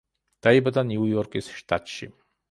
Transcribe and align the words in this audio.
დაიბადა 0.45 0.83
ნიუ-იორკის 0.91 1.49
შტატში. 1.59 2.09